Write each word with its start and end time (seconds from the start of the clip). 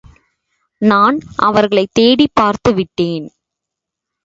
நான் 0.81 1.17
அவர்களைத் 1.35 1.93
தேடிப் 1.93 2.31
பார்த்து 2.33 2.73
விட்டேன். 2.73 3.27